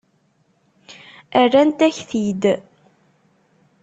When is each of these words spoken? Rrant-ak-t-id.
Rrant-ak-t-id. 1.43 2.43